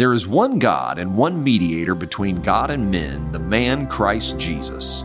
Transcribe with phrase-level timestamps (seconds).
[0.00, 5.02] There is one God and one mediator between God and men, the man Christ Jesus.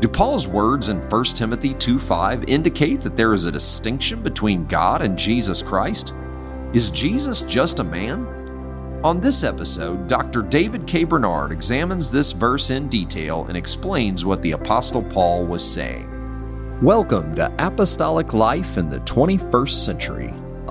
[0.00, 5.00] Do Paul's words in 1 Timothy 2:5 indicate that there is a distinction between God
[5.00, 6.12] and Jesus Christ?
[6.74, 8.26] Is Jesus just a man?
[9.02, 10.42] On this episode, Dr.
[10.42, 11.04] David K.
[11.04, 16.06] Bernard examines this verse in detail and explains what the Apostle Paul was saying.
[16.82, 20.34] Welcome to Apostolic Life in the 21st Century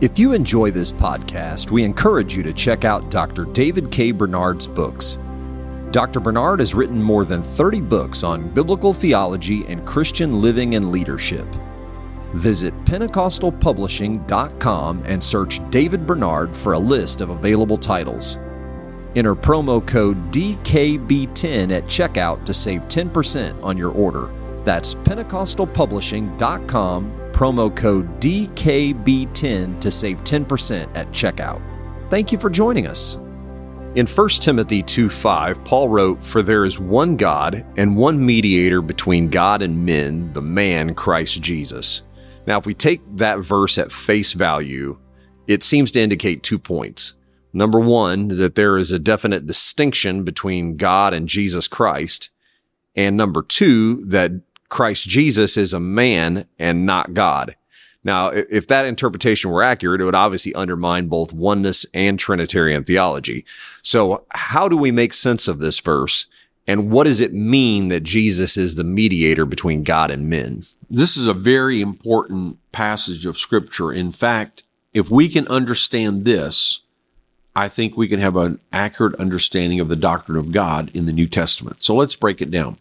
[0.00, 3.46] If you enjoy this podcast, we encourage you to check out Dr.
[3.46, 4.12] David K.
[4.12, 5.18] Bernard's books.
[5.90, 6.20] Dr.
[6.20, 11.48] Bernard has written more than 30 books on biblical theology and Christian living and leadership.
[12.34, 18.36] Visit PentecostalPublishing.com and search David Bernard for a list of available titles.
[19.16, 24.30] Enter promo code DKB10 at checkout to save 10% on your order.
[24.62, 31.62] That's PentecostalPublishing.com promo code DKB10 to save 10% at checkout.
[32.10, 33.16] Thank you for joining us.
[33.94, 39.28] In 1 Timothy 2:5, Paul wrote, "For there is one God and one mediator between
[39.28, 42.02] God and men, the man Christ Jesus."
[42.44, 44.98] Now, if we take that verse at face value,
[45.46, 47.12] it seems to indicate two points.
[47.52, 52.30] Number one, that there is a definite distinction between God and Jesus Christ.
[52.96, 57.56] And number two, that Christ Jesus is a man and not God.
[58.04, 63.44] Now, if that interpretation were accurate, it would obviously undermine both oneness and Trinitarian theology.
[63.82, 66.26] So how do we make sense of this verse?
[66.66, 70.64] And what does it mean that Jesus is the mediator between God and men?
[70.88, 73.92] This is a very important passage of scripture.
[73.92, 74.62] In fact,
[74.94, 76.82] if we can understand this,
[77.56, 81.12] I think we can have an accurate understanding of the doctrine of God in the
[81.12, 81.82] New Testament.
[81.82, 82.78] So let's break it down.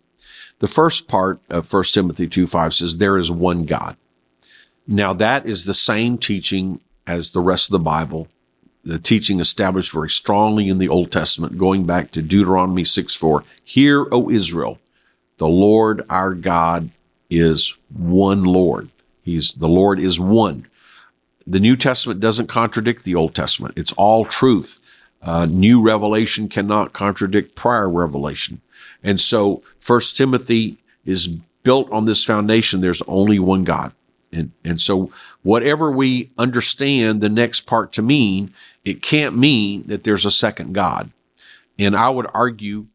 [0.60, 3.96] The first part of 1 Timothy 2 5 says, There is one God.
[4.88, 8.28] Now, that is the same teaching as the rest of the Bible.
[8.84, 13.44] The teaching established very strongly in the Old Testament, going back to Deuteronomy 6 4.
[13.64, 14.80] Hear, O Israel,
[15.38, 16.90] the Lord our God
[17.30, 18.90] is one Lord.
[19.22, 20.68] He's the Lord is one.
[21.46, 23.74] The New Testament doesn't contradict the Old Testament.
[23.78, 24.80] It's all truth.
[25.22, 28.62] Uh, new revelation cannot contradict prior revelation.
[29.08, 31.30] And so First Timothy is
[31.64, 32.82] built on this foundation.
[32.82, 33.94] There's only one God.
[34.34, 35.12] And, and so
[35.44, 38.54] whatever we understand the next part to mean,
[38.84, 41.12] it can't mean that there's a second God.
[41.80, 42.88] And I would argue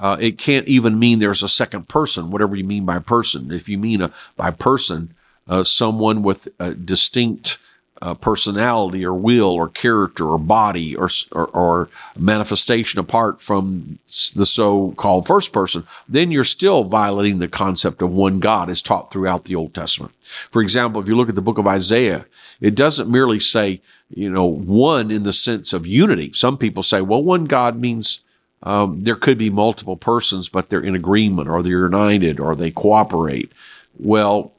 [0.00, 3.52] uh, it can't even mean there's a second person, whatever you mean by person.
[3.52, 5.14] If you mean a, by person,
[5.46, 7.58] uh, someone with a distinct
[8.02, 11.88] uh, personality or will or character or body or, or, or
[12.18, 13.98] manifestation apart from
[14.36, 19.12] the so-called first person, then you're still violating the concept of one God as taught
[19.12, 20.14] throughout the Old Testament.
[20.50, 22.26] For example, if you look at the book of Isaiah,
[22.60, 26.32] it doesn't merely say, you know, one in the sense of unity.
[26.32, 28.22] Some people say, well, one God means
[28.62, 32.70] um, there could be multiple persons, but they're in agreement or they're united or they
[32.70, 33.52] cooperate.
[33.98, 34.52] Well,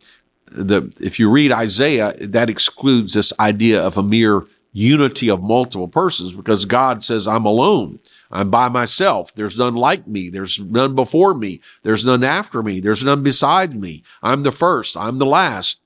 [0.51, 5.88] the if you read Isaiah, that excludes this idea of a mere unity of multiple
[5.88, 8.00] persons because God says, I'm alone.
[8.31, 9.34] I'm by myself.
[9.35, 10.29] There's none like me.
[10.29, 11.59] There's none before me.
[11.84, 12.79] There's none after me.
[12.79, 14.03] There's none beside me.
[14.23, 14.95] I'm the first.
[14.95, 15.81] I'm the last.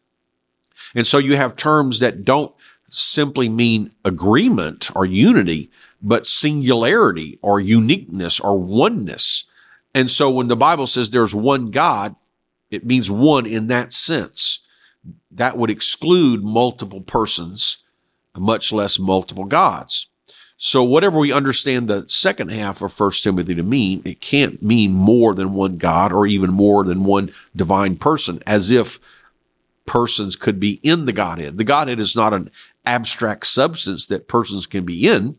[0.94, 2.54] And so you have terms that don't
[2.90, 5.72] simply mean agreement or unity,
[6.02, 9.46] but singularity or uniqueness or oneness.
[9.94, 12.16] And so when the Bible says there's one God,
[12.76, 14.60] it means one in that sense.
[15.32, 17.78] That would exclude multiple persons,
[18.36, 20.08] much less multiple gods.
[20.58, 24.94] So whatever we understand the second half of First Timothy to mean, it can't mean
[24.94, 29.00] more than one God or even more than one divine person, as if
[29.86, 31.58] persons could be in the Godhead.
[31.58, 32.50] The Godhead is not an
[32.86, 35.38] abstract substance that persons can be in.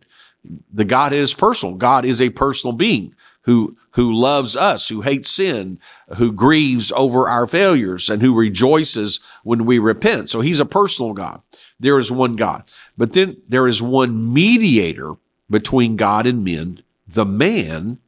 [0.73, 1.75] The God is personal.
[1.75, 5.79] God is a personal being who, who loves us, who hates sin,
[6.17, 10.29] who grieves over our failures and who rejoices when we repent.
[10.29, 11.43] So he's a personal God.
[11.79, 12.65] There is one God,
[12.97, 15.15] but then there is one mediator
[15.49, 17.99] between God and men, the man,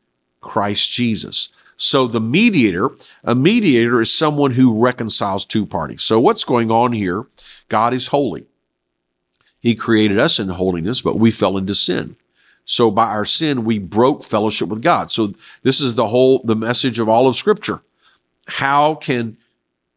[0.40, 1.50] Christ Jesus.
[1.76, 2.90] So the mediator,
[3.22, 6.02] a mediator is someone who reconciles two parties.
[6.02, 7.26] So what's going on here?
[7.68, 8.46] God is holy.
[9.60, 12.16] He created us in holiness, but we fell into sin.
[12.70, 15.10] So by our sin, we broke fellowship with God.
[15.10, 15.32] So
[15.62, 17.80] this is the whole, the message of all of scripture.
[18.46, 19.38] How can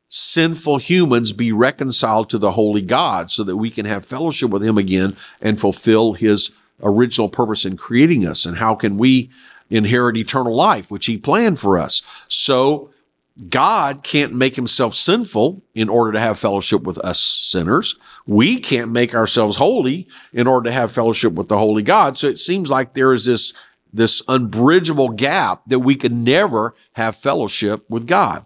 [0.07, 4.63] sinful humans be reconciled to the holy God so that we can have fellowship with
[4.63, 6.51] him again and fulfill his
[6.81, 8.45] original purpose in creating us?
[8.45, 9.29] And how can we
[9.69, 12.01] inherit eternal life, which he planned for us?
[12.29, 12.89] So
[13.49, 17.97] God can't make himself sinful in order to have fellowship with us sinners.
[18.27, 22.17] We can't make ourselves holy in order to have fellowship with the holy God.
[22.17, 23.53] So it seems like there is this,
[23.91, 28.45] this unbridgeable gap that we could never have fellowship with God.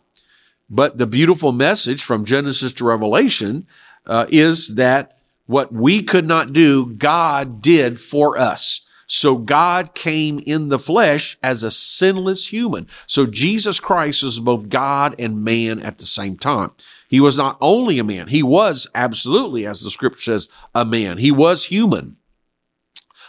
[0.70, 3.68] But the beautiful message from Genesis to Revelation
[4.06, 8.85] uh, is that what we could not do, God did for us.
[9.08, 12.88] So God came in the flesh as a sinless human.
[13.06, 16.72] So Jesus Christ was both God and man at the same time.
[17.08, 21.20] He was not only a man, he was absolutely, as the scripture says, a man.
[21.20, 22.18] He was human.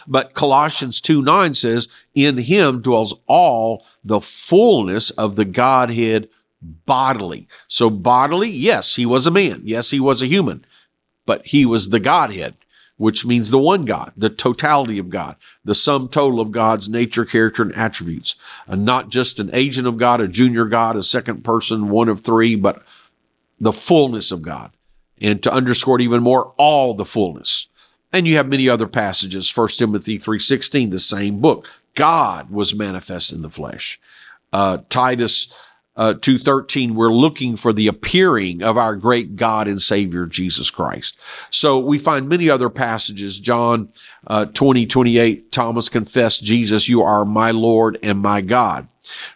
[0.07, 6.29] But Colossians 2 9 says, in him dwells all the fullness of the Godhead
[6.61, 7.47] bodily.
[7.67, 9.61] So bodily, yes, he was a man.
[9.65, 10.65] Yes, he was a human,
[11.25, 12.55] but he was the Godhead
[12.97, 17.25] which means the one God, the totality of God, the sum total of God's nature,
[17.25, 18.35] character, and attributes.
[18.65, 22.21] And not just an agent of God, a junior God, a second person, one of
[22.21, 22.83] three, but
[23.59, 24.71] the fullness of God.
[25.21, 27.69] And to underscore it even more, all the fullness.
[28.11, 31.67] And you have many other passages, 1 Timothy 3.16, the same book.
[31.93, 33.99] God was manifest in the flesh.
[34.53, 35.53] Uh, Titus
[35.97, 41.17] uh, 2.13, we're looking for the appearing of our great God and Savior, Jesus Christ.
[41.49, 43.39] So we find many other passages.
[43.39, 43.89] John
[44.27, 48.87] uh, 20, 28, Thomas confessed, Jesus, you are my Lord and my God.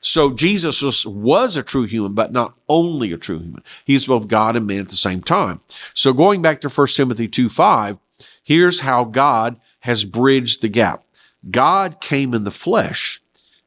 [0.01, 3.63] So Jesus was, was a true human, but not only a true human.
[3.83, 5.61] He's both God and man at the same time.
[5.93, 7.97] So going back to 1 Timothy 2, 5,
[8.43, 11.03] here's how God has bridged the gap.
[11.49, 13.21] God came in the flesh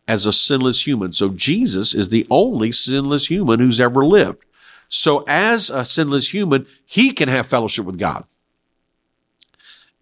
[0.06, 1.12] as a sinless human.
[1.12, 4.44] So Jesus is the only sinless human who's ever lived.
[4.88, 8.24] So as a sinless human, he can have fellowship with God.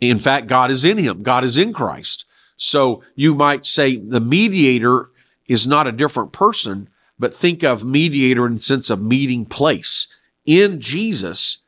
[0.01, 1.23] In fact, God is in him.
[1.23, 2.27] God is in Christ.
[2.57, 5.11] So you might say the mediator
[5.47, 6.89] is not a different person,
[7.19, 10.09] but think of mediator in the sense of meeting place.
[10.45, 11.59] In Jesus,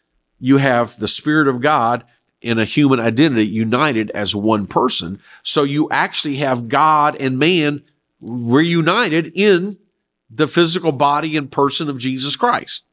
[0.41, 2.05] you have the Spirit of God
[2.43, 5.21] in a human identity united as one person.
[5.43, 7.83] So you actually have God and man
[8.25, 9.79] reunited in
[10.31, 12.85] the physical body and person of Jesus Christ.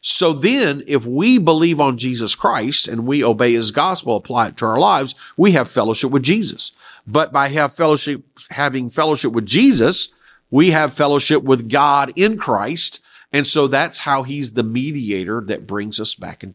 [0.00, 4.56] So then, if we believe on Jesus Christ and we obey his gospel, apply it
[4.58, 6.72] to our lives, we have fellowship with Jesus.
[7.06, 10.12] But by have fellowship, having fellowship with Jesus,
[10.50, 13.00] we have fellowship with God in Christ.
[13.32, 16.54] And so that's how he's the mediator that brings us back in,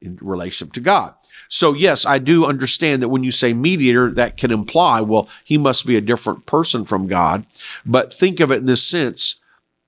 [0.00, 1.14] in relationship to God.
[1.48, 5.58] So yes, I do understand that when you say mediator, that can imply, well, he
[5.58, 7.46] must be a different person from God.
[7.84, 9.40] But think of it in this sense.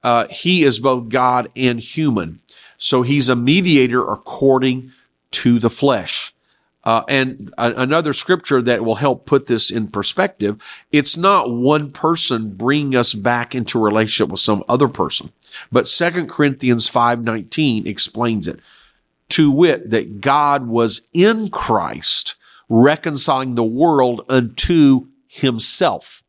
[0.02, 2.40] Uh, he is both God and human.
[2.76, 4.92] So he's a mediator according
[5.32, 6.32] to the flesh.
[6.84, 10.62] Uh, and a- another scripture that will help put this in perspective.
[10.92, 15.30] It's not one person bringing us back into relationship with some other person,
[15.70, 18.60] but Second Corinthians 5.19 explains it
[19.30, 22.36] to wit, that God was in Christ
[22.68, 26.22] reconciling the world unto himself.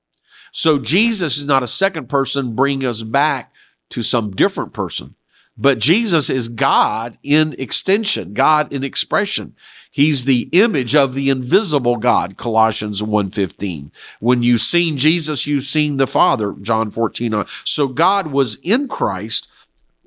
[0.52, 3.54] So Jesus is not a second person bringing us back
[3.90, 5.16] to some different person,
[5.58, 9.56] but Jesus is God in extension, God in expression.
[9.92, 13.92] He's the image of the invisible God, Colossians 1.15.
[14.20, 17.44] When you've seen Jesus, you've seen the Father, John 14.
[17.64, 19.48] So God was in Christ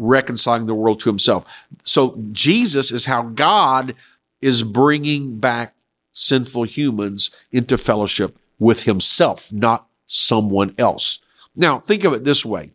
[0.02, 1.46] reconciling the world to himself.
[1.84, 3.94] So Jesus is how God
[4.40, 5.74] is bringing back
[6.12, 11.20] sinful humans into fellowship with himself, not someone else.
[11.54, 12.70] Now, think of it this way.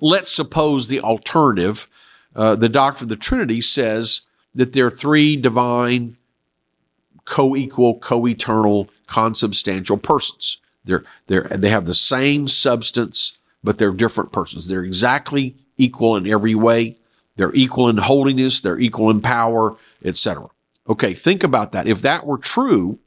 [0.00, 1.88] Let's suppose the alternative,
[2.34, 4.22] uh, the doctrine of the Trinity says
[4.54, 6.16] that there are three divine,
[7.24, 10.60] co-equal, co-eternal, consubstantial persons.
[10.84, 14.68] They're, they're, they have the same substance, but they're different persons.
[14.68, 16.96] They're exactly equal in every way.
[17.36, 18.60] They're equal in holiness.
[18.60, 20.48] They're equal in power, etc.
[20.88, 21.14] Okay.
[21.14, 21.86] Think about that.
[21.86, 22.98] If that were true,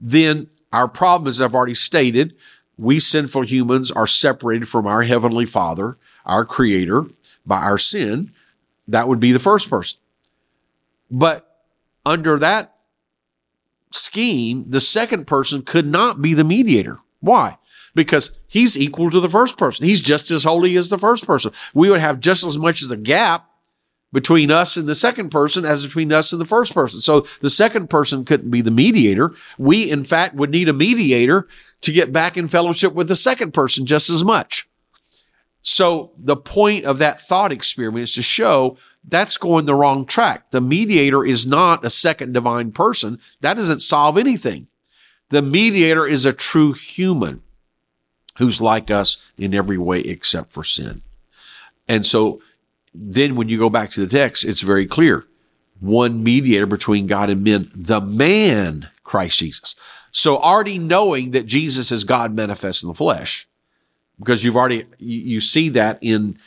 [0.00, 2.34] then our problem, as I've already stated,
[2.78, 7.04] we sinful humans are separated from our heavenly father, our creator
[7.44, 8.32] by our sin.
[8.88, 9.98] That would be the first person.
[11.10, 11.46] But
[12.06, 12.76] under that
[13.90, 17.00] scheme, the second person could not be the mediator.
[17.20, 17.58] Why?
[17.94, 19.86] Because he's equal to the first person.
[19.86, 21.52] He's just as holy as the first person.
[21.74, 23.50] We would have just as much as a gap
[24.12, 27.00] between us and the second person as between us and the first person.
[27.00, 29.32] So the second person couldn't be the mediator.
[29.58, 31.46] We, in fact, would need a mediator
[31.82, 34.68] to get back in fellowship with the second person just as much.
[35.62, 40.50] So the point of that thought experiment is to show that's going the wrong track.
[40.50, 43.18] The mediator is not a second divine person.
[43.40, 44.68] That doesn't solve anything.
[45.30, 47.42] The mediator is a true human
[48.40, 51.02] who's like us in every way except for sin.
[51.86, 52.42] And so
[52.92, 55.26] then when you go back to the text, it's very clear.
[55.78, 59.76] One mediator between God and men, the man, Christ Jesus.
[60.10, 63.46] So already knowing that Jesus is God manifest in the flesh,
[64.18, 66.38] because you've already, you see that in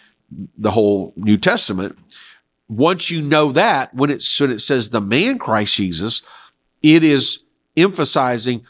[0.58, 1.98] the whole New Testament.
[2.68, 6.22] Once you know that, when it's, when it says the man Christ Jesus,
[6.82, 7.44] it is
[7.78, 8.66] emphasizing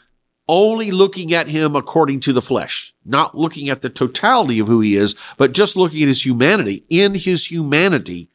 [0.46, 4.80] only looking at him according to the flesh, not looking at the totality of who
[4.80, 6.84] he is, but just looking at his humanity.
[6.90, 8.28] In his humanity,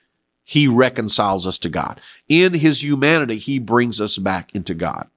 [0.44, 2.02] he reconciles us to God.
[2.28, 5.08] In his humanity, he brings us back into God.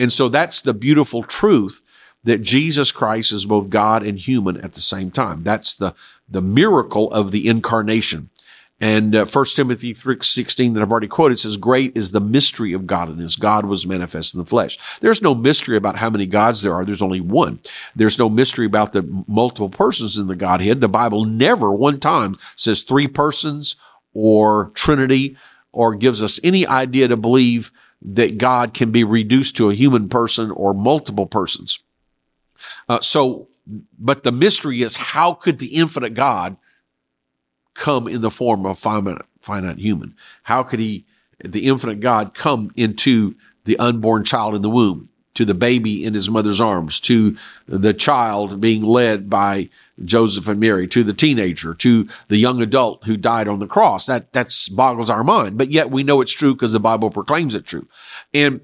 [0.00, 1.80] And so that's the beautiful truth
[2.24, 5.44] that Jesus Christ is both God and human at the same time.
[5.44, 5.94] That's the,
[6.28, 8.30] the miracle of the incarnation.
[8.82, 12.84] And uh, 1 Timothy 3.16 that I've already quoted says, great is the mystery of
[12.84, 13.36] godliness.
[13.36, 14.76] God was manifest in the flesh.
[14.98, 16.84] There's no mystery about how many gods there are.
[16.84, 17.60] There's only one.
[17.94, 20.80] There's no mystery about the multiple persons in the Godhead.
[20.80, 23.76] The Bible never one time says three persons
[24.14, 25.36] or Trinity
[25.70, 27.70] or gives us any idea to believe
[28.02, 31.78] that God can be reduced to a human person or multiple persons.
[32.88, 33.46] Uh, so,
[33.96, 36.56] but the mystery is how could the infinite God
[37.74, 40.14] come in the form of finite, finite human?
[40.44, 41.04] How could he,
[41.42, 46.14] the infinite God, come into the unborn child in the womb, to the baby in
[46.14, 47.36] his mother's arms, to
[47.66, 49.70] the child being led by
[50.04, 54.06] Joseph and Mary, to the teenager, to the young adult who died on the cross?
[54.06, 57.54] That, that's boggles our mind, but yet we know it's true because the Bible proclaims
[57.54, 57.88] it true.
[58.34, 58.60] And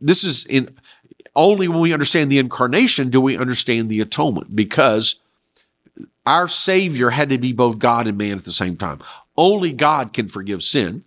[0.00, 0.76] this is in,
[1.36, 5.20] only when we understand the incarnation do we understand the atonement because
[6.26, 9.00] our Savior had to be both God and man at the same time.
[9.36, 11.04] Only God can forgive sin.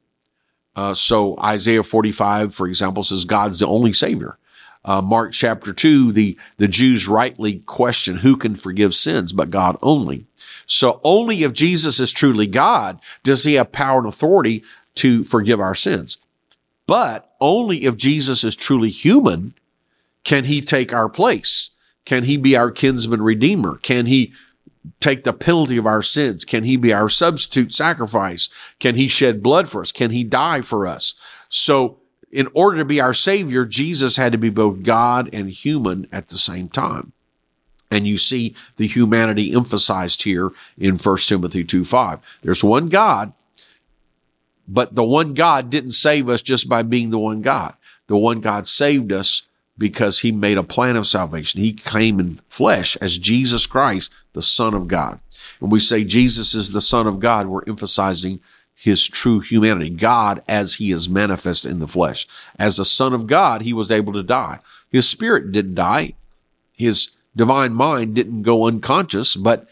[0.76, 4.38] Uh, so Isaiah 45, for example, says God's the only Savior.
[4.86, 9.78] Uh, Mark chapter 2, the, the Jews rightly question who can forgive sins but God
[9.82, 10.26] only.
[10.66, 14.64] So only if Jesus is truly God does he have power and authority
[14.96, 16.18] to forgive our sins.
[16.86, 19.54] But only if Jesus is truly human
[20.24, 21.72] can he take our place.
[22.06, 23.78] Can he be our kinsman redeemer?
[23.78, 24.34] Can he
[25.00, 26.46] take the penalty of our sins?
[26.46, 28.50] Can he be our substitute sacrifice?
[28.80, 29.92] Can he shed blood for us?
[29.92, 31.14] Can he die for us?
[31.50, 32.00] So
[32.32, 36.30] in order to be our savior, Jesus had to be both God and human at
[36.30, 37.14] the same time.
[37.90, 42.20] And you see the humanity emphasized here in 1 Timothy 2 5.
[42.42, 43.32] There's one God,
[44.68, 47.76] but the one God didn't save us just by being the one God.
[48.08, 49.47] The one God saved us
[49.78, 51.62] because he made a plan of salvation.
[51.62, 55.20] He came in flesh as Jesus Christ, the Son of God.
[55.60, 58.40] When we say Jesus is the Son of God, we're emphasizing
[58.74, 62.28] his true humanity, God as he is manifest in the flesh.
[62.60, 64.60] As the Son of God, he was able to die.
[64.90, 66.14] His spirit didn't die.
[66.74, 69.68] His divine mind didn't go unconscious, but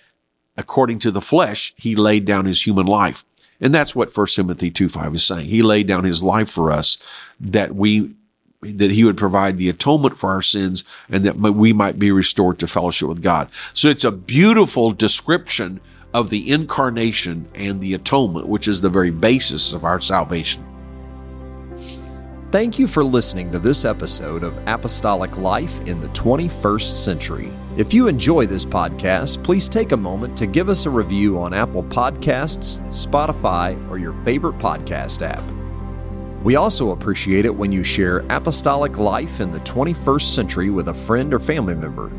[0.57, 3.23] according to the flesh, he laid down his human life.
[3.61, 5.47] And that's what 1 Timothy 2 5 is saying.
[5.47, 6.97] He laid down his life for us
[7.39, 8.15] that we
[8.73, 12.59] that he would provide the atonement for our sins and that we might be restored
[12.59, 13.49] to fellowship with God.
[13.73, 15.79] So it's a beautiful description
[16.13, 20.65] of the incarnation and the atonement, which is the very basis of our salvation.
[22.51, 27.49] Thank you for listening to this episode of Apostolic Life in the 21st Century.
[27.75, 31.53] If you enjoy this podcast, please take a moment to give us a review on
[31.53, 35.64] Apple Podcasts, Spotify, or your favorite podcast app.
[36.45, 40.93] We also appreciate it when you share apostolic life in the 21st century with a
[40.93, 42.11] friend or family member.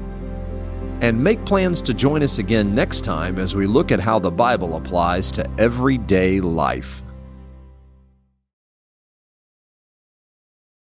[1.00, 4.32] And make plans to join us again next time as we look at how the
[4.32, 7.04] Bible applies to everyday life.